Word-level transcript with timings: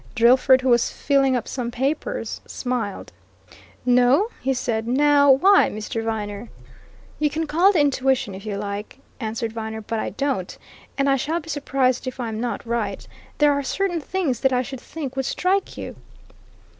Drillford 0.15 0.61
who 0.61 0.69
was 0.69 0.89
filling 0.89 1.35
up 1.35 1.47
some 1.47 1.69
papers, 1.69 2.41
smiled. 2.47 3.13
"No?" 3.85 4.29
he 4.41 4.51
said. 4.51 4.87
"Now, 4.87 5.29
why, 5.29 5.69
Mr. 5.69 6.03
Viner?" 6.03 6.49
"You 7.19 7.29
can 7.29 7.45
call 7.45 7.69
it 7.69 7.75
intuition 7.75 8.33
if 8.33 8.43
you 8.43 8.57
like," 8.57 8.97
answered 9.19 9.53
Viner. 9.53 9.81
"But 9.81 9.99
I 9.99 10.09
don't! 10.09 10.57
And 10.97 11.07
I 11.07 11.17
shall 11.17 11.39
be 11.39 11.49
surprised 11.49 12.07
if 12.07 12.19
I'm 12.19 12.41
not 12.41 12.65
right. 12.65 13.07
There 13.37 13.53
are 13.53 13.61
certain 13.61 14.01
things 14.01 14.39
that 14.39 14.51
I 14.51 14.63
should 14.63 14.81
think 14.81 15.15
would 15.15 15.25
strike 15.25 15.77
you." 15.77 15.95